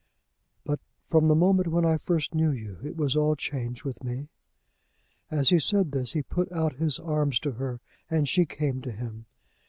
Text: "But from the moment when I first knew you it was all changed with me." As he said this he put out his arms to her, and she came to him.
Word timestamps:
"But 0.65 0.79
from 1.05 1.27
the 1.27 1.35
moment 1.35 1.67
when 1.67 1.85
I 1.85 1.99
first 1.99 2.33
knew 2.33 2.49
you 2.49 2.79
it 2.83 2.97
was 2.97 3.15
all 3.15 3.35
changed 3.35 3.83
with 3.83 4.03
me." 4.03 4.29
As 5.29 5.49
he 5.49 5.59
said 5.59 5.91
this 5.91 6.13
he 6.13 6.23
put 6.23 6.51
out 6.51 6.73
his 6.77 6.97
arms 6.97 7.39
to 7.41 7.51
her, 7.51 7.81
and 8.09 8.27
she 8.27 8.47
came 8.47 8.81
to 8.81 8.91
him. 8.91 9.27